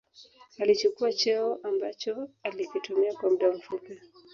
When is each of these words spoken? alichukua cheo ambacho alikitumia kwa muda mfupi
alichukua 0.59 1.13
cheo 1.13 1.59
ambacho 1.63 2.29
alikitumia 2.43 3.13
kwa 3.13 3.29
muda 3.29 3.51
mfupi 3.51 3.99